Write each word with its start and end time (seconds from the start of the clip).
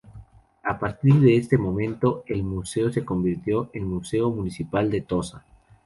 A 0.63 0.79
partir 0.79 1.13
de 1.19 1.35
este 1.37 1.59
momento, 1.59 2.23
el 2.25 2.41
museo 2.41 2.91
se 2.91 3.05
convirtió 3.05 3.69
en 3.71 3.87
"Museo 3.87 4.31
Municipal 4.31 4.89
de 4.89 5.01
Tossa". 5.01 5.45